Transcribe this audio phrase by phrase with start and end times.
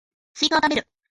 [0.33, 0.87] スイカを食べる